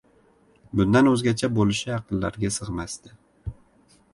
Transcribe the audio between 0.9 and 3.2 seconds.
oʻzgacha boʻlishi aqllariga sigʻmasdi.